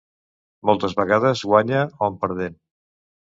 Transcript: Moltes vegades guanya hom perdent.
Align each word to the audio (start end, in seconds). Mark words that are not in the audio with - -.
Moltes 0.69 0.95
vegades 0.99 1.43
guanya 1.51 1.83
hom 2.07 2.17
perdent. 2.25 2.57